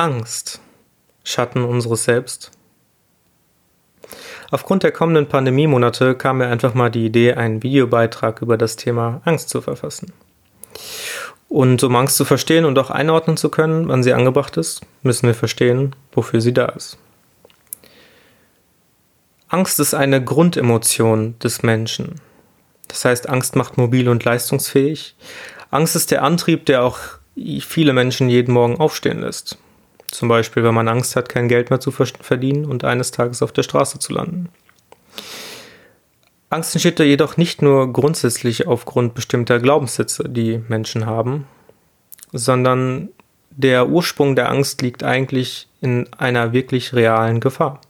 [0.00, 0.62] Angst
[1.24, 2.52] Schatten unseres Selbst?
[4.50, 9.20] Aufgrund der kommenden Pandemiemonate kam mir einfach mal die Idee, einen Videobeitrag über das Thema
[9.26, 10.14] Angst zu verfassen.
[11.50, 15.26] Und um Angst zu verstehen und auch einordnen zu können, wann sie angebracht ist, müssen
[15.26, 16.96] wir verstehen, wofür sie da ist.
[19.48, 22.22] Angst ist eine Grundemotion des Menschen.
[22.88, 25.14] Das heißt, Angst macht mobil und leistungsfähig.
[25.70, 26.98] Angst ist der Antrieb, der auch
[27.36, 29.58] viele Menschen jeden Morgen aufstehen lässt.
[30.10, 33.52] Zum Beispiel, wenn man Angst hat, kein Geld mehr zu verdienen und eines Tages auf
[33.52, 34.48] der Straße zu landen.
[36.48, 41.46] Angst entsteht jedoch nicht nur grundsätzlich aufgrund bestimmter Glaubenssätze, die Menschen haben,
[42.32, 43.10] sondern
[43.50, 47.80] der Ursprung der Angst liegt eigentlich in einer wirklich realen Gefahr.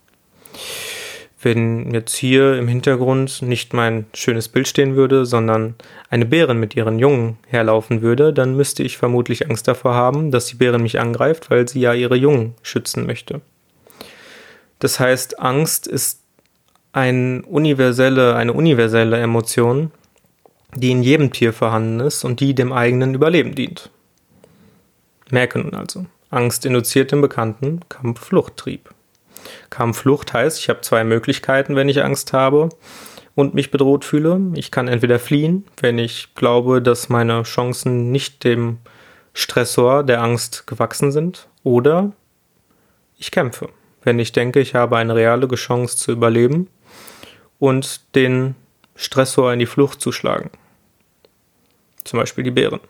[1.42, 5.74] Wenn jetzt hier im Hintergrund nicht mein schönes Bild stehen würde, sondern
[6.10, 10.46] eine Bärin mit ihren Jungen herlaufen würde, dann müsste ich vermutlich Angst davor haben, dass
[10.46, 13.40] die Bärin mich angreift, weil sie ja ihre Jungen schützen möchte.
[14.80, 16.20] Das heißt, Angst ist
[16.92, 19.92] ein universelle, eine universelle Emotion,
[20.74, 23.90] die in jedem Tier vorhanden ist und die dem eigenen Überleben dient.
[25.30, 28.90] Merke nun also, Angst induziert den bekannten Kampf-Flucht-Trieb.
[29.70, 32.68] Kampf-Flucht heißt, ich habe zwei Möglichkeiten, wenn ich Angst habe
[33.34, 34.40] und mich bedroht fühle.
[34.54, 38.78] Ich kann entweder fliehen, wenn ich glaube, dass meine Chancen nicht dem
[39.32, 42.12] Stressor der Angst gewachsen sind, oder
[43.18, 43.68] ich kämpfe,
[44.02, 46.68] wenn ich denke, ich habe eine reale Chance zu überleben
[47.58, 48.54] und den
[48.96, 50.50] Stressor in die Flucht zu schlagen.
[52.04, 52.80] Zum Beispiel die Bären.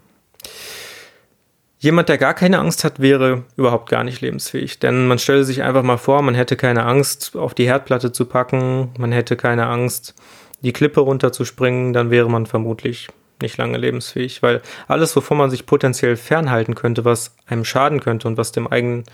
[1.83, 4.81] Jemand, der gar keine Angst hat, wäre überhaupt gar nicht lebensfähig.
[4.81, 8.27] Denn man stelle sich einfach mal vor, man hätte keine Angst, auf die Herdplatte zu
[8.27, 10.14] packen, man hätte keine Angst,
[10.61, 13.08] die Klippe runterzuspringen, dann wäre man vermutlich
[13.41, 18.28] nicht lange lebensfähig, weil alles, wovon man sich potenziell fernhalten könnte, was einem schaden könnte
[18.28, 19.05] und was dem eigenen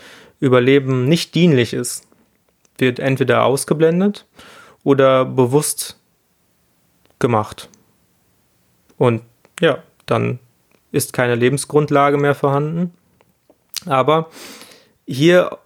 [0.41, 2.09] Überleben nicht dienlich ist,
[2.79, 4.27] wird entweder ausgeblendet
[4.83, 6.01] oder bewusst
[7.21, 7.69] gemacht.
[8.99, 9.23] Und
[9.61, 10.41] ja, dann
[10.97, 12.93] ist keine Lebensgrundlage mehr vorhanden.
[13.85, 14.31] Aber
[15.07, 15.59] hier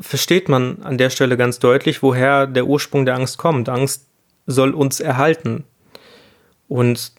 [0.00, 3.68] versteht man an der Stelle ganz deutlich, woher der Ursprung der Angst kommt.
[3.68, 4.06] Angst
[4.46, 5.64] soll uns erhalten.
[6.68, 7.12] Und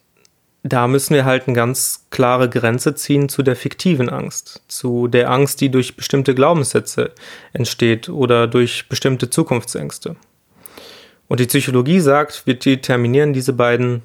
[0.62, 5.30] da müssen wir halt eine ganz klare Grenze ziehen zu der fiktiven Angst, zu der
[5.30, 7.12] Angst, die durch bestimmte Glaubenssätze
[7.52, 10.16] entsteht oder durch bestimmte Zukunftsängste.
[11.28, 14.02] Und die Psychologie sagt, wir determinieren diese beiden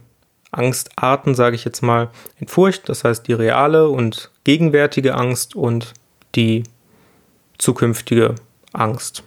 [0.51, 5.93] Angstarten, sage ich jetzt mal, in Furcht, das heißt die reale und gegenwärtige Angst und
[6.35, 6.63] die
[7.57, 8.35] zukünftige
[8.73, 9.23] Angst.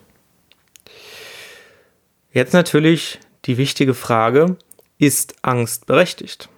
[2.32, 4.56] Jetzt natürlich die wichtige Frage,
[4.98, 6.48] ist Angst berechtigt?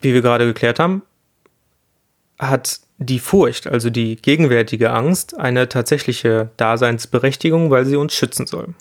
[0.00, 1.02] Wie wir gerade geklärt haben,
[2.38, 8.74] hat die Furcht, also die gegenwärtige Angst, eine tatsächliche Daseinsberechtigung, weil sie uns schützen soll.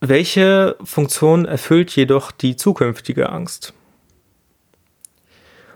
[0.00, 3.74] Welche Funktion erfüllt jedoch die zukünftige Angst?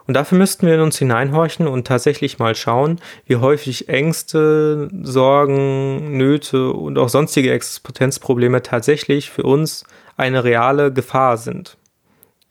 [0.07, 6.19] Und dafür müssten wir in uns hineinhorchen und tatsächlich mal schauen, wie häufig Ängste, Sorgen,
[6.19, 9.85] Nöte und auch sonstige Existenzprobleme tatsächlich für uns
[10.17, 11.79] eine reale Gefahr sind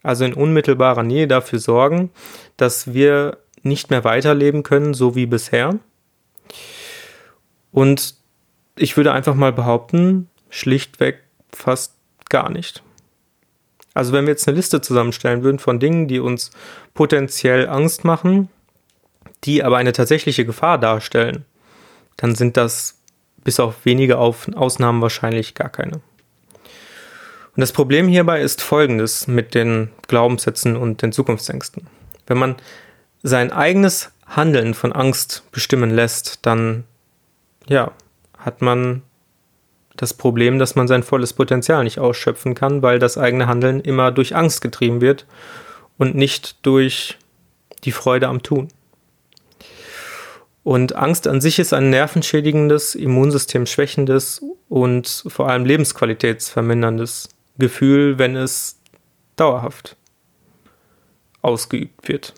[0.04, 2.10] also in unmittelbarer Nähe dafür sorgen,
[2.56, 5.78] dass wir nicht mehr weiterleben können, so wie bisher.
[7.72, 8.14] Und
[8.76, 11.23] ich würde einfach mal behaupten, schlichtweg
[11.54, 11.94] fast
[12.28, 12.82] gar nicht.
[13.94, 16.50] Also wenn wir jetzt eine Liste zusammenstellen würden von Dingen, die uns
[16.94, 18.48] potenziell Angst machen,
[19.44, 21.44] die aber eine tatsächliche Gefahr darstellen,
[22.16, 22.98] dann sind das
[23.44, 26.00] bis auf wenige Ausnahmen wahrscheinlich gar keine.
[27.56, 31.86] Und das Problem hierbei ist folgendes mit den Glaubenssätzen und den Zukunftsängsten.
[32.26, 32.56] Wenn man
[33.22, 36.84] sein eigenes Handeln von Angst bestimmen lässt, dann
[37.66, 37.92] ja,
[38.38, 39.02] hat man
[40.04, 44.12] das Problem, dass man sein volles Potenzial nicht ausschöpfen kann, weil das eigene Handeln immer
[44.12, 45.26] durch Angst getrieben wird
[45.96, 47.18] und nicht durch
[47.84, 48.68] die Freude am Tun.
[50.62, 58.36] Und Angst an sich ist ein nervenschädigendes, Immunsystem schwächendes und vor allem lebensqualitätsverminderndes Gefühl, wenn
[58.36, 58.78] es
[59.36, 59.96] dauerhaft
[61.42, 62.34] ausgeübt wird.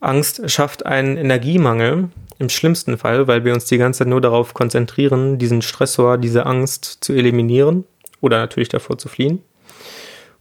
[0.00, 2.08] Angst schafft einen Energiemangel
[2.42, 6.44] im schlimmsten Fall, weil wir uns die ganze Zeit nur darauf konzentrieren, diesen Stressor, diese
[6.44, 7.84] Angst zu eliminieren
[8.20, 9.42] oder natürlich davor zu fliehen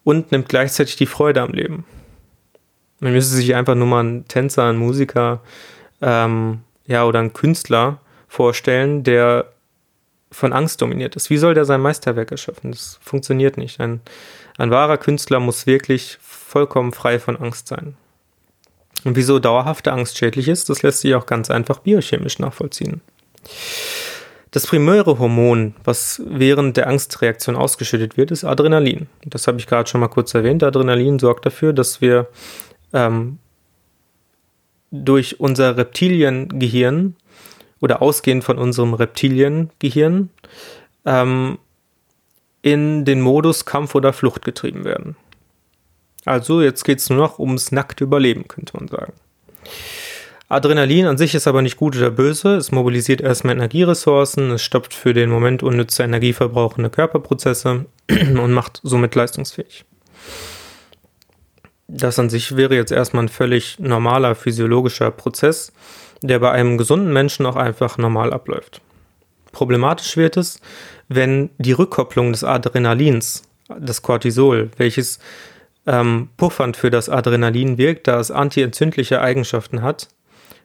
[0.03, 1.85] und nimmt gleichzeitig die Freude am Leben.
[2.99, 5.41] Man müsste sich einfach nur mal einen Tänzer, einen Musiker
[6.01, 9.51] ähm, ja, oder einen Künstler vorstellen, der
[10.31, 11.29] von Angst dominiert ist.
[11.29, 12.71] Wie soll der sein Meisterwerk erschaffen?
[12.71, 13.79] Das funktioniert nicht.
[13.79, 14.01] Ein,
[14.57, 17.95] ein wahrer Künstler muss wirklich vollkommen frei von Angst sein.
[19.03, 23.01] Und wieso dauerhafte Angst schädlich ist, das lässt sich auch ganz einfach biochemisch nachvollziehen.
[24.51, 29.07] Das primäre Hormon, was während der Angstreaktion ausgeschüttet wird, ist Adrenalin.
[29.25, 30.61] Das habe ich gerade schon mal kurz erwähnt.
[30.61, 32.27] Adrenalin sorgt dafür, dass wir
[32.91, 33.39] ähm,
[34.91, 37.15] durch unser Reptiliengehirn
[37.79, 40.29] oder ausgehend von unserem Reptiliengehirn
[41.05, 41.57] ähm,
[42.61, 45.15] in den Modus Kampf oder Flucht getrieben werden.
[46.25, 49.13] Also jetzt geht es nur noch ums nackte Überleben, könnte man sagen.
[50.51, 52.55] Adrenalin an sich ist aber nicht gut oder böse.
[52.55, 59.15] Es mobilisiert erstmal Energieressourcen, es stoppt für den Moment unnütze energieverbrauchende Körperprozesse und macht somit
[59.15, 59.85] leistungsfähig.
[61.87, 65.71] Das an sich wäre jetzt erstmal ein völlig normaler physiologischer Prozess,
[66.21, 68.81] der bei einem gesunden Menschen auch einfach normal abläuft.
[69.51, 70.59] Problematisch wird es,
[71.07, 73.43] wenn die Rückkopplung des Adrenalins,
[73.79, 75.19] das Cortisol, welches
[75.87, 80.07] ähm, puffernd für das Adrenalin wirkt, da es antientzündliche Eigenschaften hat,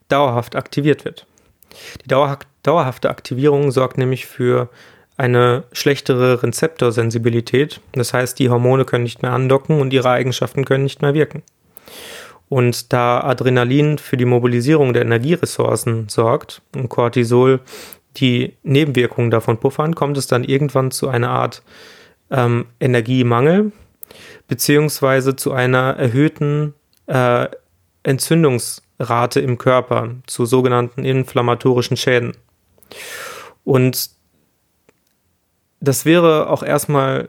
[0.08, 1.26] dauerhaft aktiviert wird.
[2.04, 4.68] Die dauerhafte Aktivierung sorgt nämlich für
[5.16, 7.80] eine schlechtere Rezeptorsensibilität.
[7.92, 11.42] Das heißt, die Hormone können nicht mehr andocken und ihre Eigenschaften können nicht mehr wirken.
[12.48, 17.60] Und da Adrenalin für die Mobilisierung der Energieressourcen sorgt und Cortisol
[18.16, 21.62] die Nebenwirkungen davon puffern, kommt es dann irgendwann zu einer Art
[22.30, 23.72] ähm, Energiemangel
[24.48, 26.74] beziehungsweise zu einer erhöhten
[27.06, 27.48] äh,
[28.02, 32.36] Entzündungsrate im Körper, zu sogenannten inflammatorischen Schäden.
[33.64, 34.10] Und
[35.80, 37.28] das wäre auch erstmal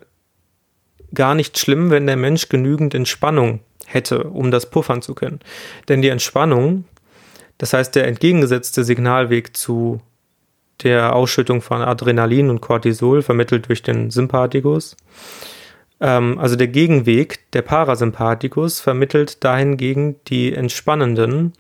[1.14, 5.40] gar nicht schlimm, wenn der Mensch genügend Entspannung hätte, um das puffern zu können.
[5.88, 6.86] Denn die Entspannung,
[7.58, 10.02] das heißt der entgegengesetzte Signalweg zu
[10.84, 14.96] der Ausschüttung von Adrenalin und Cortisol, vermittelt durch den Sympathikus,
[16.00, 21.54] ähm, also der Gegenweg, der Parasympathikus, vermittelt dahingegen die entspannenden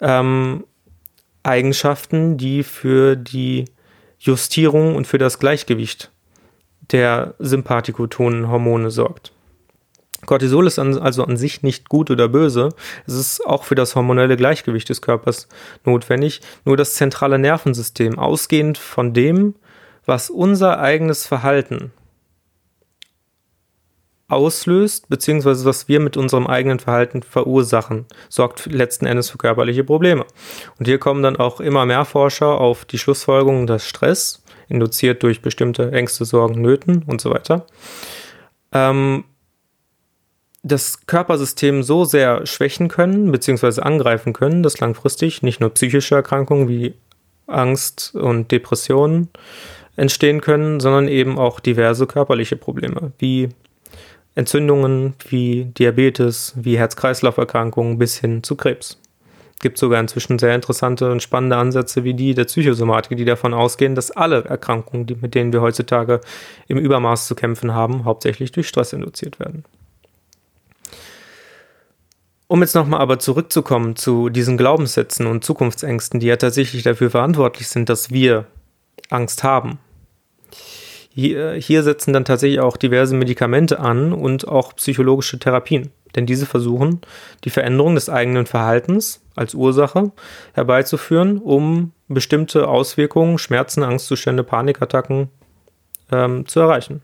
[0.00, 0.64] ähm,
[1.42, 3.64] Eigenschaften, die für die
[4.18, 6.10] Justierung und für das Gleichgewicht
[6.92, 9.32] der Sympathikotonen-Hormone sorgt.
[10.26, 12.68] Cortisol ist also an sich nicht gut oder böse.
[13.06, 15.48] Es ist auch für das hormonelle Gleichgewicht des Körpers
[15.84, 16.40] notwendig.
[16.64, 19.56] Nur das zentrale Nervensystem, ausgehend von dem,
[20.06, 21.92] was unser eigenes Verhalten
[24.32, 30.24] auslöst, beziehungsweise was wir mit unserem eigenen Verhalten verursachen, sorgt letzten Endes für körperliche Probleme.
[30.78, 35.42] Und hier kommen dann auch immer mehr Forscher auf die Schlussfolgerung, dass Stress, induziert durch
[35.42, 37.66] bestimmte Ängste, Sorgen, Nöten und so weiter,
[38.72, 39.24] ähm,
[40.62, 46.68] das Körpersystem so sehr schwächen können, beziehungsweise angreifen können, dass langfristig nicht nur psychische Erkrankungen
[46.68, 46.94] wie
[47.46, 49.28] Angst und Depressionen
[49.96, 53.50] entstehen können, sondern eben auch diverse körperliche Probleme, wie
[54.34, 58.98] Entzündungen wie Diabetes, wie Herz-Kreislauf-Erkrankungen bis hin zu Krebs.
[59.54, 63.54] Es gibt sogar inzwischen sehr interessante und spannende Ansätze wie die der Psychosomatik, die davon
[63.54, 66.20] ausgehen, dass alle Erkrankungen, mit denen wir heutzutage
[66.66, 69.64] im Übermaß zu kämpfen haben, hauptsächlich durch Stress induziert werden.
[72.48, 77.68] Um jetzt nochmal aber zurückzukommen zu diesen Glaubenssätzen und Zukunftsängsten, die ja tatsächlich dafür verantwortlich
[77.68, 78.46] sind, dass wir
[79.08, 79.78] Angst haben,
[81.14, 85.90] hier, hier setzen dann tatsächlich auch diverse Medikamente an und auch psychologische Therapien.
[86.14, 87.00] Denn diese versuchen,
[87.44, 90.12] die Veränderung des eigenen Verhaltens als Ursache
[90.52, 95.28] herbeizuführen, um bestimmte Auswirkungen, Schmerzen, Angstzustände, Panikattacken
[96.10, 97.00] ähm, zu erreichen.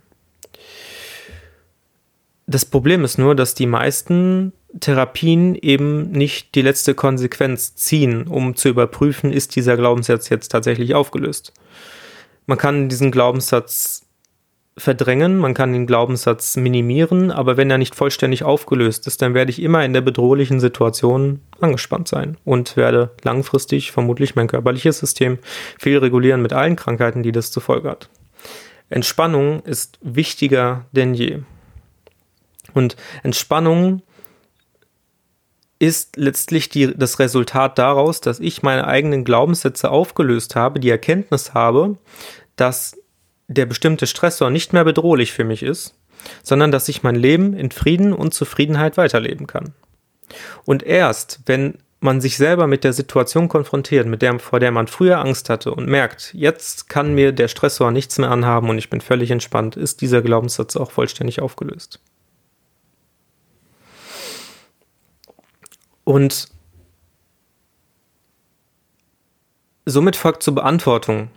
[2.47, 8.57] Das Problem ist nur, dass die meisten Therapien eben nicht die letzte Konsequenz ziehen, um
[8.57, 11.53] zu überprüfen, ist dieser Glaubenssatz jetzt tatsächlich aufgelöst.
[12.49, 14.07] Man kann diesen Glaubenssatz
[14.75, 19.51] verdrängen, man kann den Glaubenssatz minimieren, aber wenn er nicht vollständig aufgelöst ist, dann werde
[19.51, 25.39] ich immer in der bedrohlichen Situation angespannt sein und werde langfristig vermutlich mein körperliches System
[25.79, 28.09] fehlregulieren mit allen Krankheiten, die das zur Folge hat.
[28.89, 31.41] Entspannung ist wichtiger denn je.
[32.73, 34.01] Und Entspannung
[35.79, 41.55] ist letztlich die, das Resultat daraus, dass ich meine eigenen Glaubenssätze aufgelöst habe, die Erkenntnis
[41.55, 41.97] habe,
[42.57, 42.97] dass
[43.47, 45.95] der bestimmte Stressor nicht mehr bedrohlich für mich ist,
[46.43, 49.73] sondern dass ich mein Leben in Frieden und Zufriedenheit weiterleben kann.
[50.65, 54.87] Und erst, wenn man sich selber mit der Situation konfrontiert, mit der, vor der man
[54.87, 58.91] früher Angst hatte und merkt, jetzt kann mir der Stressor nichts mehr anhaben und ich
[58.91, 62.01] bin völlig entspannt, ist dieser Glaubenssatz auch vollständig aufgelöst.
[66.09, 66.49] Und
[69.85, 71.29] somit folgt zur Beantwortung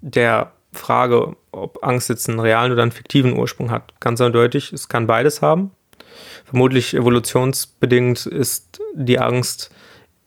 [0.00, 3.94] der Frage, ob Angst jetzt einen realen oder einen fiktiven Ursprung hat.
[4.00, 5.70] Ganz eindeutig, es kann beides haben.
[6.44, 9.72] Vermutlich evolutionsbedingt ist die Angst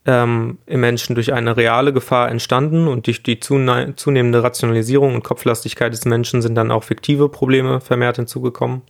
[0.05, 5.91] ähm, im Menschen durch eine reale Gefahr entstanden und durch die zunehmende Rationalisierung und Kopflastigkeit
[5.91, 8.83] des Menschen sind dann auch fiktive Probleme vermehrt hinzugekommen.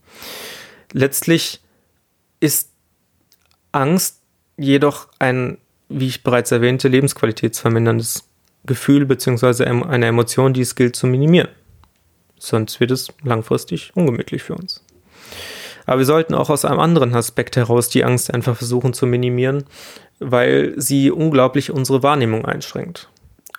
[0.94, 1.60] Letztlich
[2.40, 2.70] ist
[3.72, 4.21] Angst
[4.62, 5.58] jedoch ein,
[5.90, 8.26] wie ich bereits erwähnte, lebensqualitätsverminderndes
[8.66, 9.66] Gefühl bzw.
[9.66, 11.50] eine Emotion, die es gilt zu minimieren.
[12.38, 14.84] Sonst wird es langfristig ungemütlich für uns.
[15.86, 19.64] Aber wir sollten auch aus einem anderen Aspekt heraus die Angst einfach versuchen zu minimieren,
[20.20, 23.10] weil sie unglaublich unsere Wahrnehmung einschränkt.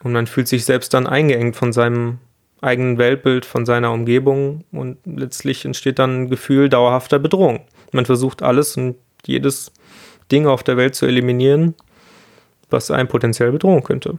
[0.02, 2.18] Und man fühlt sich selbst dann eingeengt von seinem
[2.60, 7.60] eigenen Weltbild, von seiner Umgebung und letztlich entsteht dann ein Gefühl dauerhafter Bedrohung.
[7.90, 9.72] Man versucht alles und jedes
[10.30, 11.74] Ding auf der Welt zu eliminieren,
[12.70, 14.18] was einen potenziell bedrohen könnte.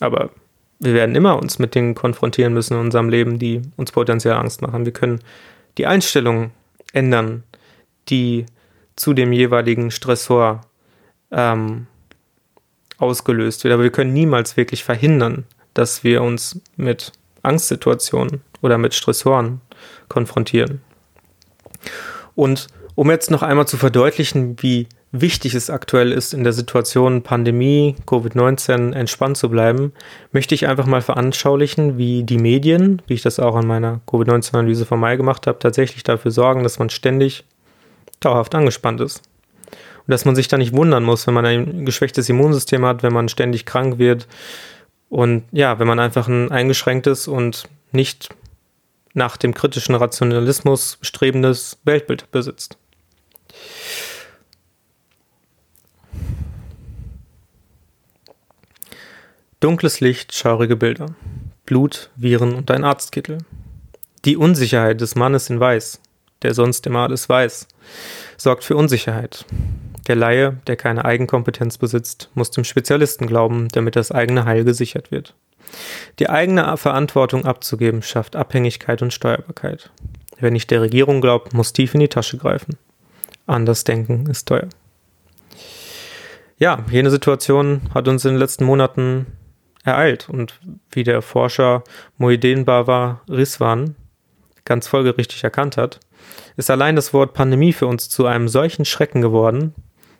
[0.00, 0.30] Aber
[0.80, 4.60] wir werden immer uns mit Dingen konfrontieren müssen in unserem Leben, die uns potenziell Angst
[4.60, 4.84] machen.
[4.84, 5.20] Wir können
[5.78, 6.50] die Einstellung
[6.92, 7.44] ändern,
[8.08, 8.46] die
[8.96, 10.60] zu dem jeweiligen Stressor
[11.30, 11.86] ähm,
[12.98, 13.74] ausgelöst wird.
[13.74, 17.12] Aber wir können niemals wirklich verhindern, dass wir uns mit
[17.42, 19.60] Angstsituationen oder mit Stressoren
[20.08, 20.80] konfrontieren.
[22.34, 27.22] Und um jetzt noch einmal zu verdeutlichen, wie wichtig es aktuell ist, in der Situation
[27.22, 29.92] Pandemie, Covid-19 entspannt zu bleiben,
[30.32, 34.86] möchte ich einfach mal veranschaulichen, wie die Medien, wie ich das auch an meiner Covid-19-Analyse
[34.86, 37.44] von Mai gemacht habe, tatsächlich dafür sorgen, dass man ständig
[38.20, 39.22] dauerhaft angespannt ist.
[40.06, 43.12] Und dass man sich da nicht wundern muss, wenn man ein geschwächtes Immunsystem hat, wenn
[43.12, 44.26] man ständig krank wird
[45.08, 48.30] und ja, wenn man einfach ein eingeschränktes und nicht
[49.12, 52.76] nach dem kritischen Rationalismus strebendes Weltbild besitzt.
[59.60, 61.14] Dunkles Licht, schaurige Bilder.
[61.64, 63.38] Blut, Viren und ein Arztkittel.
[64.26, 66.00] Die Unsicherheit des Mannes in Weiß,
[66.42, 67.68] der sonst immer alles weiß,
[68.36, 69.46] sorgt für Unsicherheit.
[70.06, 75.10] Der Laie, der keine Eigenkompetenz besitzt, muss dem Spezialisten glauben, damit das eigene Heil gesichert
[75.10, 75.34] wird.
[76.18, 79.90] Die eigene Verantwortung abzugeben schafft Abhängigkeit und Steuerbarkeit.
[80.38, 82.76] Wer nicht der Regierung glaubt, muss tief in die Tasche greifen.
[83.46, 84.68] Anders denken ist teuer.
[86.58, 89.26] Ja, jene Situation hat uns in den letzten Monaten
[89.84, 90.28] ereilt.
[90.28, 90.60] Und
[90.90, 91.84] wie der Forscher
[92.16, 93.96] Moideen Bava Riswan
[94.64, 96.00] ganz folgerichtig erkannt hat,
[96.56, 99.74] ist allein das Wort Pandemie für uns zu einem solchen Schrecken geworden,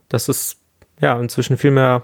[0.08, 0.58] dass es
[1.00, 2.02] ja inzwischen viel mehr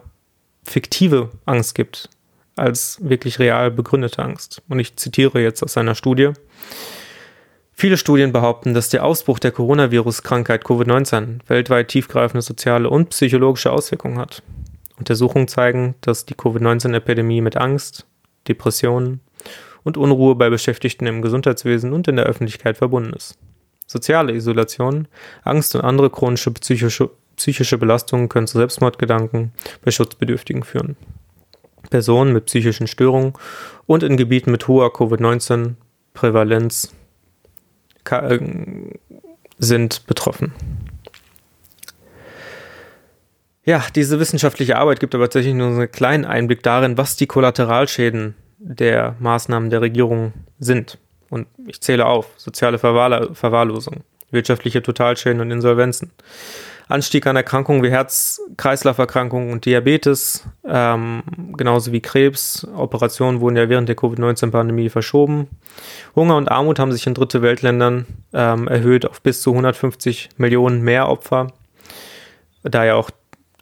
[0.65, 2.09] fiktive Angst gibt
[2.57, 4.63] als wirklich real begründete Angst.
[4.69, 6.33] Und ich zitiere jetzt aus seiner Studie.
[7.81, 14.19] Viele Studien behaupten, dass der Ausbruch der Coronavirus-Krankheit Covid-19 weltweit tiefgreifende soziale und psychologische Auswirkungen
[14.19, 14.43] hat.
[14.99, 18.05] Untersuchungen zeigen, dass die Covid-19-Epidemie mit Angst,
[18.47, 19.21] Depressionen
[19.83, 23.39] und Unruhe bei Beschäftigten im Gesundheitswesen und in der Öffentlichkeit verbunden ist.
[23.87, 25.09] Soziale Isolation,
[25.43, 30.99] Angst und andere chronische psychische, psychische Belastungen können zu Selbstmordgedanken bei Schutzbedürftigen führen.
[31.89, 33.33] Personen mit psychischen Störungen
[33.87, 37.00] und in Gebieten mit hoher Covid-19-Prävalenz äh,
[39.59, 40.53] sind betroffen.
[43.65, 48.35] Ja, diese wissenschaftliche Arbeit gibt aber tatsächlich nur einen kleinen Einblick darin, was die Kollateralschäden
[48.59, 50.99] der Maßnahmen der Regierung sind.
[51.29, 56.11] Und ich zähle auf, soziale Verwahr Verwahrlosung, wirtschaftliche Totalschäden und Insolvenzen,
[56.91, 61.23] Anstieg an Erkrankungen wie Herz-Kreislauf-Erkrankungen und Diabetes, ähm,
[61.57, 62.67] genauso wie Krebs.
[62.75, 65.49] Operationen wurden ja während der Covid-19-Pandemie verschoben.
[66.17, 70.83] Hunger und Armut haben sich in dritte Weltländern ähm, erhöht auf bis zu 150 Millionen
[70.83, 71.53] mehr Opfer,
[72.63, 73.11] da ja auch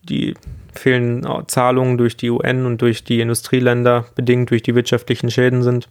[0.02, 0.35] die
[0.73, 5.88] fehlenden Zahlungen durch die UN und durch die Industrieländer bedingt durch die wirtschaftlichen Schäden sind.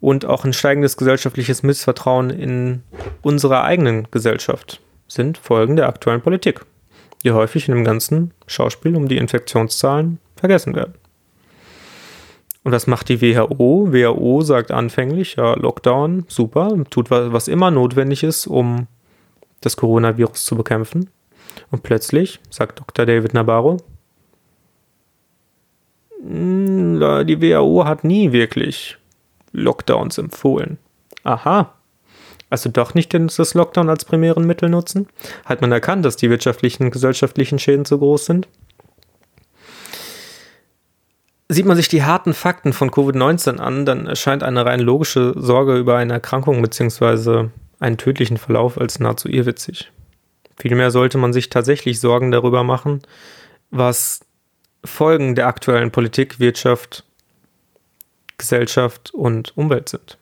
[0.00, 2.82] Und auch ein steigendes gesellschaftliches Missvertrauen in
[3.22, 6.60] unserer eigenen Gesellschaft sind Folgen der aktuellen Politik,
[7.24, 10.94] die häufig in dem ganzen Schauspiel um die Infektionszahlen vergessen werden.
[12.62, 13.92] Und was macht die WHO?
[13.92, 18.86] WHO sagt anfänglich, ja, Lockdown, super, tut was immer notwendig ist, um
[19.62, 21.08] das Coronavirus zu bekämpfen.
[21.70, 23.06] Und plötzlich sagt Dr.
[23.06, 23.78] David Nabarro,
[26.20, 28.98] hm, die WHO hat nie wirklich
[29.52, 30.78] Lockdowns empfohlen.
[31.24, 31.74] Aha.
[32.50, 35.08] Also doch nicht das Lockdown als primären Mittel nutzen?
[35.44, 38.48] Hat man erkannt, dass die wirtschaftlichen und gesellschaftlichen Schäden zu groß sind?
[41.50, 45.78] Sieht man sich die harten Fakten von Covid-19 an, dann erscheint eine rein logische Sorge
[45.78, 47.48] über eine Erkrankung bzw.
[47.80, 49.90] einen tödlichen Verlauf als nahezu irrwitzig.
[50.56, 53.00] Vielmehr sollte man sich tatsächlich Sorgen darüber machen,
[53.70, 54.20] was
[54.84, 57.04] Folgen der aktuellen Politik, Wirtschaft,
[58.36, 60.17] Gesellschaft und Umwelt sind.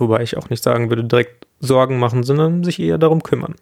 [0.00, 3.54] Wobei ich auch nicht sagen würde, direkt Sorgen machen, sondern sich eher darum kümmern.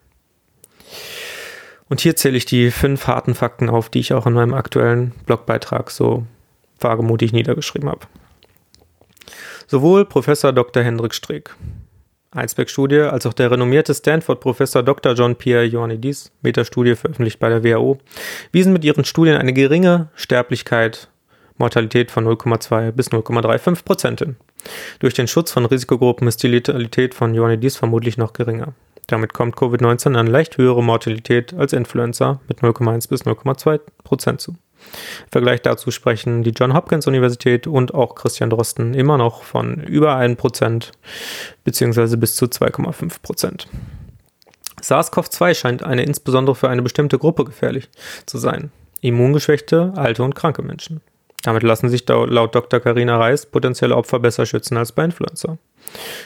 [1.88, 5.12] Und hier zähle ich die fünf harten Fakten auf, die ich auch in meinem aktuellen
[5.26, 6.24] Blogbeitrag so
[6.80, 8.06] wagemutig niedergeschrieben habe.
[9.66, 10.82] Sowohl Professor Dr.
[10.82, 11.54] Hendrik Streeck,
[12.30, 15.14] Einsberg-Studie, als auch der renommierte Stanford-Professor Dr.
[15.14, 17.98] John Pierre Ioannidis, Metastudie veröffentlicht bei der WHO,
[18.52, 21.08] wiesen mit ihren Studien eine geringe Sterblichkeit,
[21.56, 24.36] Mortalität von 0,2 bis 0,35 Prozent hin.
[24.98, 28.74] Durch den Schutz von Risikogruppen ist die Letalität von Ioannidis vermutlich noch geringer.
[29.06, 34.52] Damit kommt Covid-19 an leicht höhere Mortalität als Influenza mit 0,1 bis 0,2 Prozent zu.
[34.52, 39.82] Im Vergleich dazu sprechen die John Hopkins Universität und auch Christian Drosten immer noch von
[39.84, 40.92] über 1 Prozent
[41.64, 42.16] bzw.
[42.16, 43.66] bis zu 2,5 Prozent.
[44.82, 47.88] SARS-CoV-2 scheint eine insbesondere für eine bestimmte Gruppe gefährlich
[48.26, 48.70] zu sein.
[49.00, 51.00] Immungeschwächte, alte und kranke Menschen.
[51.42, 52.80] Damit lassen sich laut Dr.
[52.80, 55.58] Karina Reis potenzielle Opfer besser schützen als bei Influenza.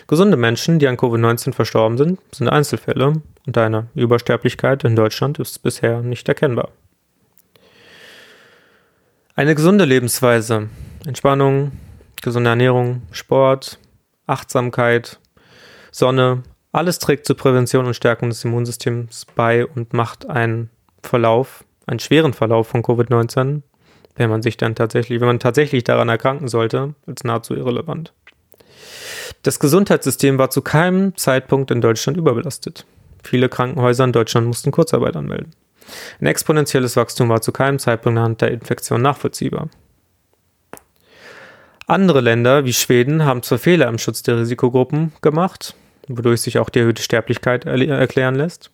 [0.09, 5.63] Gesunde Menschen, die an Covid-19 verstorben sind, sind Einzelfälle und eine Übersterblichkeit in Deutschland ist
[5.63, 6.71] bisher nicht erkennbar.
[9.35, 10.69] Eine gesunde Lebensweise,
[11.07, 11.73] Entspannung,
[12.23, 13.79] gesunde Ernährung, Sport,
[14.27, 15.19] Achtsamkeit,
[15.91, 20.71] Sonne, alles trägt zur Prävention und Stärkung des Immunsystems bei und macht einen
[21.03, 23.63] Verlauf, einen schweren Verlauf von Covid-19,
[24.17, 28.13] wenn man sich dann tatsächlich, wenn man tatsächlich daran erkranken sollte, als nahezu irrelevant.
[29.43, 32.87] Das Gesundheitssystem war zu keinem Zeitpunkt in Deutschland überbelastet.
[33.23, 35.55] Viele Krankenhäuser in Deutschland mussten Kurzarbeit anmelden.
[36.21, 39.69] Ein exponentielles Wachstum war zu keinem Zeitpunkt anhand der Infektion nachvollziehbar.
[41.87, 45.75] Andere Länder wie Schweden haben zwar Fehler im Schutz der Risikogruppen gemacht,
[46.09, 48.71] wodurch sich auch die erhöhte Sterblichkeit erklären lässt,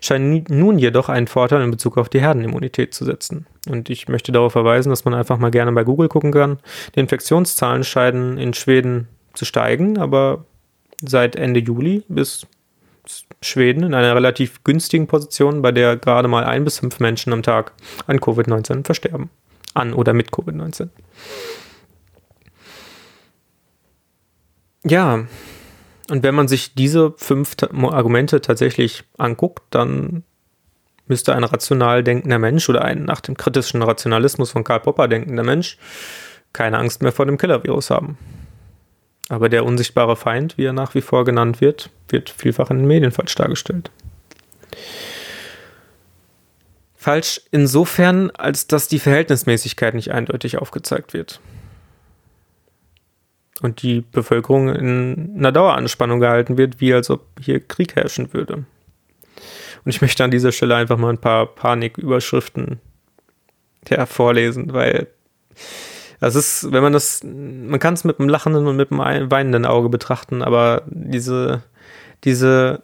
[0.00, 3.46] scheinen nun jedoch einen Vorteil in Bezug auf die Herdenimmunität zu setzen.
[3.68, 6.58] Und ich möchte darauf verweisen, dass man einfach mal gerne bei Google gucken kann.
[6.94, 10.44] Die Infektionszahlen scheinen in Schweden zu steigen, aber
[11.02, 12.46] seit Ende Juli bis
[13.40, 17.42] Schweden in einer relativ günstigen Position, bei der gerade mal ein bis fünf Menschen am
[17.42, 17.72] Tag
[18.06, 19.30] an Covid-19 versterben.
[19.74, 20.88] An oder mit Covid-19.
[24.84, 25.26] Ja,
[26.10, 30.22] und wenn man sich diese fünf Argumente tatsächlich anguckt, dann
[31.06, 35.44] müsste ein rational denkender Mensch oder ein nach dem kritischen Rationalismus von Karl Popper denkender
[35.44, 35.78] Mensch
[36.56, 38.16] keine Angst mehr vor dem Killer-Virus haben.
[39.28, 42.86] Aber der unsichtbare Feind, wie er nach wie vor genannt wird, wird vielfach in den
[42.86, 43.90] Medien falsch dargestellt.
[46.94, 51.40] Falsch insofern, als dass die Verhältnismäßigkeit nicht eindeutig aufgezeigt wird.
[53.62, 58.64] Und die Bevölkerung in einer Daueranspannung gehalten wird, wie als ob hier Krieg herrschen würde.
[59.86, 62.80] Und ich möchte an dieser Stelle einfach mal ein paar Paniküberschriften
[63.88, 65.06] ja, vorlesen, weil
[66.18, 69.64] das ist, wenn man das, man kann es mit einem lachenden und mit einem weinenden
[69.64, 71.62] Auge betrachten, aber diese,
[72.24, 72.82] diese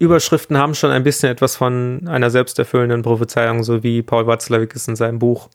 [0.00, 4.96] Überschriften haben schon ein bisschen etwas von einer selbsterfüllenden Prophezeiung, so wie Paul Watzlawick in
[4.96, 5.50] seinem Buch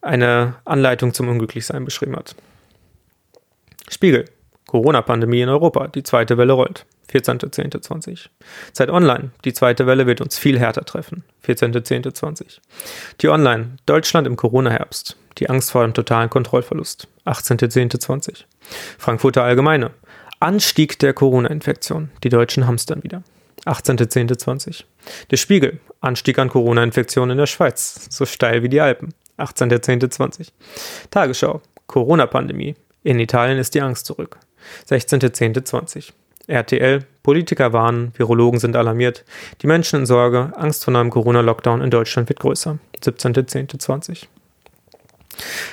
[0.00, 2.36] eine Anleitung zum Unglücklichsein beschrieben hat.
[3.88, 4.26] Spiegel.
[4.68, 5.88] Corona-Pandemie in Europa.
[5.88, 6.84] Die zweite Welle rollt.
[7.10, 8.28] 14.10.20.
[8.72, 9.30] Zeit Online.
[9.44, 11.24] Die zweite Welle wird uns viel härter treffen.
[11.46, 12.58] 14.10.20.
[13.22, 13.78] Die Online.
[13.86, 15.16] Deutschland im Corona-Herbst.
[15.38, 17.08] Die Angst vor dem totalen Kontrollverlust.
[17.24, 18.44] 18.10.20.
[18.98, 19.90] Frankfurter Allgemeine.
[20.38, 22.10] Anstieg der Corona-Infektion.
[22.22, 23.22] Die Deutschen hamstern wieder.
[23.64, 24.84] 18.10.20.
[25.30, 25.80] Der Spiegel.
[26.02, 28.06] Anstieg an Corona-Infektionen in der Schweiz.
[28.10, 29.14] So steil wie die Alpen.
[29.38, 30.48] 18.10.20.
[31.10, 31.62] Tagesschau.
[31.86, 32.74] Corona-Pandemie.
[33.02, 34.38] In Italien ist die Angst zurück.
[34.88, 36.12] 16.10.20.
[36.46, 39.24] RTL, Politiker warnen, Virologen sind alarmiert,
[39.60, 42.78] die Menschen in Sorge, Angst vor einem Corona-Lockdown in Deutschland wird größer.
[43.02, 44.26] 17.10.20.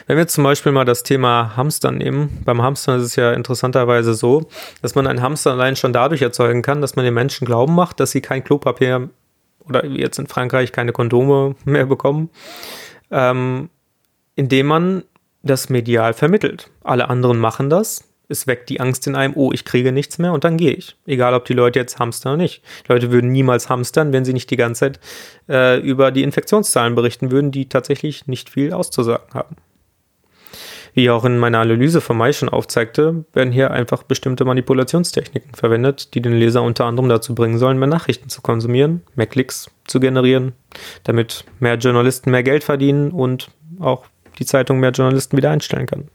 [0.06, 4.14] Wenn wir zum Beispiel mal das Thema Hamster nehmen, beim Hamster ist es ja interessanterweise
[4.14, 4.48] so,
[4.82, 8.00] dass man einen Hamster allein schon dadurch erzeugen kann, dass man den Menschen glauben macht,
[8.00, 9.10] dass sie kein Klopapier
[9.68, 12.30] oder jetzt in Frankreich keine Kondome mehr bekommen,
[13.12, 13.70] ähm,
[14.36, 15.04] indem man
[15.42, 16.70] das medial vermittelt.
[16.84, 18.04] Alle anderen machen das.
[18.28, 20.96] Es weckt die Angst in einem, oh, ich kriege nichts mehr und dann gehe ich.
[21.06, 22.64] Egal, ob die Leute jetzt hamstern oder nicht.
[22.88, 25.00] Die Leute würden niemals hamstern, wenn sie nicht die ganze Zeit
[25.50, 29.56] äh, über die Infektionszahlen berichten würden, die tatsächlich nicht viel auszusagen haben.
[30.96, 36.14] Wie auch in meiner Analyse von Mai schon aufzeigte, werden hier einfach bestimmte Manipulationstechniken verwendet,
[36.14, 40.00] die den Leser unter anderem dazu bringen sollen, mehr Nachrichten zu konsumieren, mehr Klicks zu
[40.00, 40.54] generieren,
[41.04, 43.50] damit mehr Journalisten mehr Geld verdienen und
[43.82, 44.06] auch
[44.40, 46.08] die Zeitung mehr Journalisten wieder einstellen kann.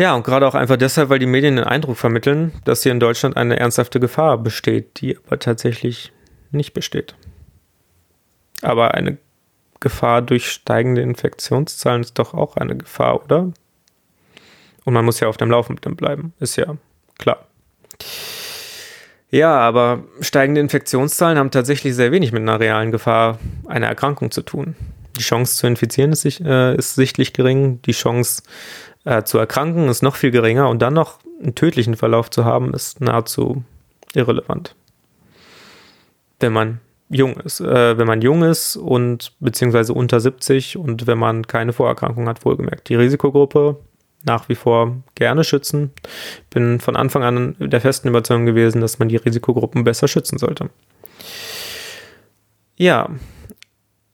[0.00, 3.00] Ja, und gerade auch einfach deshalb, weil die Medien den Eindruck vermitteln, dass hier in
[3.00, 6.10] Deutschland eine ernsthafte Gefahr besteht, die aber tatsächlich
[6.52, 7.14] nicht besteht.
[8.62, 9.18] Aber eine
[9.78, 13.52] Gefahr durch steigende Infektionszahlen ist doch auch eine Gefahr, oder?
[14.86, 16.78] Und man muss ja auf dem Laufenden bleiben, ist ja
[17.18, 17.46] klar.
[19.28, 24.40] Ja, aber steigende Infektionszahlen haben tatsächlich sehr wenig mit einer realen Gefahr einer Erkrankung zu
[24.40, 24.76] tun.
[25.18, 28.42] Die Chance zu infizieren ist, äh, ist sichtlich gering, die Chance
[29.04, 32.74] äh, zu erkranken ist noch viel geringer und dann noch einen tödlichen Verlauf zu haben,
[32.74, 33.64] ist nahezu
[34.14, 34.74] irrelevant.
[36.38, 41.18] Wenn man jung ist, äh, wenn man jung ist und beziehungsweise unter 70 und wenn
[41.18, 42.88] man keine Vorerkrankung hat, wohlgemerkt.
[42.88, 43.76] Die Risikogruppe
[44.24, 45.92] nach wie vor gerne schützen.
[46.50, 50.70] Bin von Anfang an der festen Überzeugung gewesen, dass man die Risikogruppen besser schützen sollte.
[52.76, 53.08] Ja,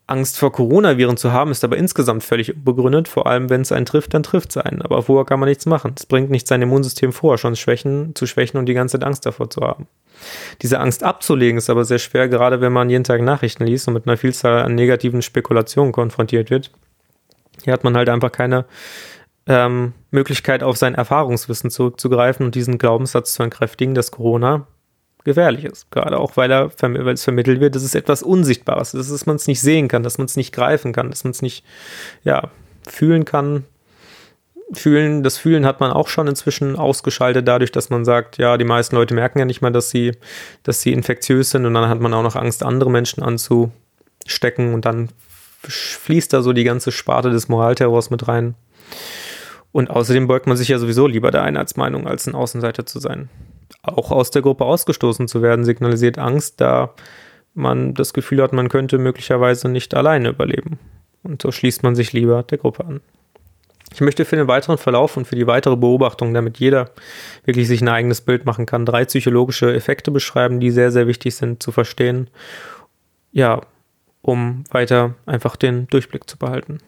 [0.08, 3.08] Angst vor Coronaviren zu haben, ist aber insgesamt völlig unbegründet.
[3.08, 4.82] Vor allem, wenn es einen trifft, dann trifft es einen.
[4.82, 5.94] Aber vorher kann man nichts machen.
[5.96, 9.26] Es bringt nicht sein Immunsystem vor, schon schwächen, zu schwächen und die ganze Zeit Angst
[9.26, 9.88] davor zu haben.
[10.62, 13.94] Diese Angst abzulegen ist aber sehr schwer, gerade wenn man jeden Tag Nachrichten liest und
[13.94, 16.70] mit einer Vielzahl an negativen Spekulationen konfrontiert wird.
[17.64, 18.64] Hier hat man halt einfach keine
[19.48, 24.66] ähm, Möglichkeit, auf sein Erfahrungswissen zurückzugreifen und diesen Glaubenssatz zu entkräftigen, dass Corona
[25.26, 25.90] gefährlich ist.
[25.90, 29.36] Gerade auch, weil, er, weil es vermittelt wird, dass es etwas Unsichtbares ist, dass man
[29.36, 31.64] es nicht sehen kann, dass man es nicht greifen kann, dass man es nicht
[32.24, 32.50] ja,
[32.88, 33.64] fühlen kann.
[34.72, 38.64] Fühlen, das Fühlen hat man auch schon inzwischen ausgeschaltet, dadurch, dass man sagt, ja, die
[38.64, 40.12] meisten Leute merken ja nicht mal, dass sie,
[40.64, 44.84] dass sie infektiös sind und dann hat man auch noch Angst, andere Menschen anzustecken und
[44.84, 45.10] dann
[45.62, 48.54] fließt da so die ganze Sparte des Moralterrors mit rein.
[49.70, 53.28] Und außerdem beugt man sich ja sowieso lieber der Einheitsmeinung, als ein Außenseiter zu sein.
[53.82, 56.94] Auch aus der Gruppe ausgestoßen zu werden, signalisiert Angst, da
[57.54, 60.78] man das Gefühl hat, man könnte möglicherweise nicht alleine überleben.
[61.22, 63.00] Und so schließt man sich lieber der Gruppe an.
[63.92, 66.90] Ich möchte für den weiteren Verlauf und für die weitere Beobachtung, damit jeder
[67.44, 71.34] wirklich sich ein eigenes Bild machen kann, drei psychologische Effekte beschreiben, die sehr, sehr wichtig
[71.34, 72.28] sind zu verstehen.
[73.32, 73.62] Ja,
[74.22, 76.78] um weiter einfach den Durchblick zu behalten.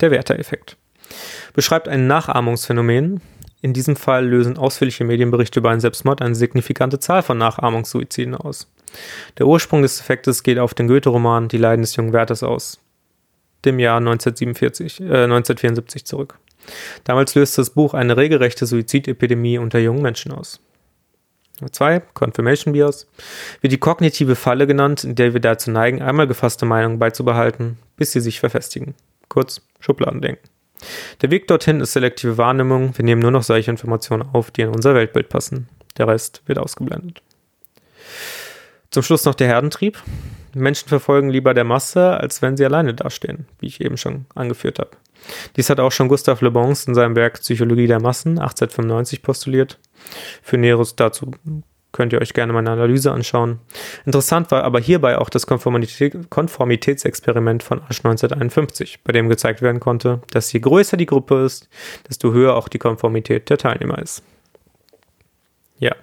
[0.00, 0.76] Der Werther-Effekt
[1.54, 3.20] beschreibt ein Nachahmungsphänomen.
[3.62, 8.72] In diesem Fall lösen ausführliche Medienberichte über einen Selbstmord eine signifikante Zahl von Nachahmungssuiziden aus.
[9.38, 12.80] Der Ursprung des Effektes geht auf den Goethe-Roman Die Leiden des jungen Werthers aus,
[13.64, 16.38] dem Jahr 1947, äh, 1974 zurück.
[17.04, 20.60] Damals löste das Buch eine regelrechte Suizidepidemie unter jungen Menschen aus.
[21.60, 23.06] Nummer 2, Confirmation Bias,
[23.60, 28.12] wird die kognitive Falle genannt, in der wir dazu neigen, einmal gefasste Meinungen beizubehalten, bis
[28.12, 28.94] sie sich verfestigen.
[29.28, 30.49] Kurz Schubladendenken.
[31.22, 32.96] Der Weg dorthin ist selektive Wahrnehmung.
[32.96, 35.68] Wir nehmen nur noch solche Informationen auf, die in unser Weltbild passen.
[35.98, 37.22] Der Rest wird ausgeblendet.
[38.90, 40.02] Zum Schluss noch der Herdentrieb.
[40.54, 44.78] Menschen verfolgen lieber der Masse, als wenn sie alleine dastehen, wie ich eben schon angeführt
[44.80, 44.90] habe.
[45.56, 49.78] Dies hat auch schon Gustave Le Bon in seinem Werk Psychologie der Massen 1895 postuliert.
[50.42, 51.30] Für Näheres dazu
[51.92, 53.58] könnt ihr euch gerne meine Analyse anschauen.
[54.06, 59.80] Interessant war aber hierbei auch das Konformität Konformitätsexperiment von Asch 1951, bei dem gezeigt werden
[59.80, 61.68] konnte, dass je größer die Gruppe ist,
[62.08, 64.22] desto höher auch die Konformität der Teilnehmer ist.
[65.78, 65.94] Ja.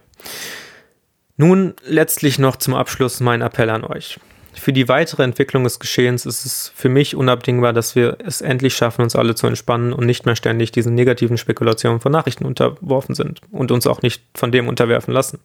[1.38, 4.19] Nun letztlich noch zum Abschluss mein Appell an euch.
[4.60, 8.76] Für die weitere Entwicklung des Geschehens ist es für mich unabdingbar, dass wir es endlich
[8.76, 13.13] schaffen, uns alle zu entspannen und nicht mehr ständig diesen negativen Spekulationen von Nachrichten unterworfen
[13.13, 15.39] sind und uns auch nicht von dem unterwerfen lassen.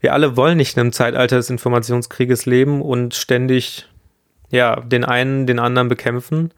[0.00, 3.88] Wir alle wollen nicht in einem Zeitalter des Informationskrieges leben und ständig
[4.50, 6.52] ja, den einen den anderen bekämpfen,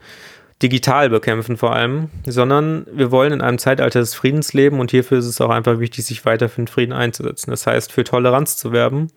[0.63, 5.19] digital bekämpfen vor allem, sondern wir wollen in einem Zeitalter des Friedens leben und hierfür
[5.19, 7.51] ist es auch einfach wichtig, sich weiter für den Frieden einzusetzen.
[7.51, 9.09] Das heißt, für Toleranz zu werben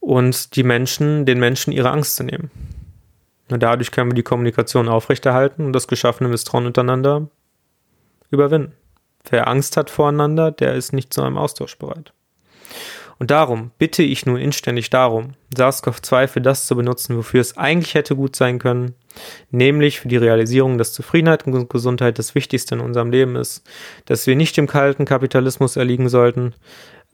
[0.00, 2.50] und die Menschen, den Menschen ihre Angst zu nehmen.
[3.50, 7.28] Und dadurch können wir die Kommunikation aufrechterhalten und das geschaffene Misstrauen untereinander
[8.30, 8.72] überwinden.
[9.28, 12.12] Wer Angst hat voreinander, der ist nicht zu einem Austausch bereit.
[13.18, 17.94] Und darum bitte ich nun inständig darum, SARS-CoV-2 für das zu benutzen, wofür es eigentlich
[17.94, 18.94] hätte gut sein können,
[19.50, 23.64] nämlich für die Realisierung, dass Zufriedenheit und Gesundheit das Wichtigste in unserem Leben ist,
[24.06, 26.54] dass wir nicht dem kalten Kapitalismus erliegen sollten,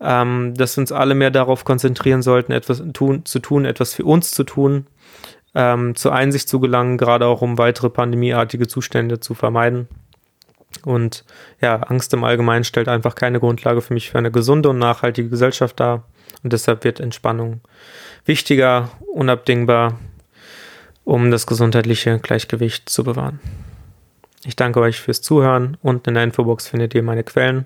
[0.01, 4.05] ähm, dass wir uns alle mehr darauf konzentrieren sollten, etwas tun, zu tun, etwas für
[4.05, 4.87] uns zu tun,
[5.55, 9.87] ähm, zur Einsicht zu gelangen, gerade auch um weitere pandemieartige Zustände zu vermeiden.
[10.85, 11.25] Und
[11.61, 15.29] ja, Angst im Allgemeinen stellt einfach keine Grundlage für mich für eine gesunde und nachhaltige
[15.29, 16.03] Gesellschaft dar.
[16.43, 17.61] Und deshalb wird Entspannung
[18.25, 19.99] wichtiger, unabdingbar,
[21.03, 23.39] um das gesundheitliche Gleichgewicht zu bewahren.
[24.45, 25.77] Ich danke euch fürs Zuhören.
[25.81, 27.65] Unten in der Infobox findet ihr meine Quellen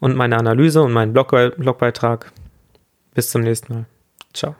[0.00, 2.32] und meine Analyse und meinen Blog Blogbeitrag.
[3.14, 3.84] Bis zum nächsten Mal.
[4.32, 4.56] Ciao.